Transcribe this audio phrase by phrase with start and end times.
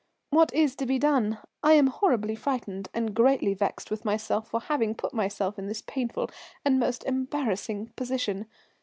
[0.31, 1.37] "What is to be done?
[1.61, 5.83] I am horribly frightened, and greatly vexed with myself for having put myself in this
[5.83, 6.31] painful
[6.65, 8.47] and most embarrassing position.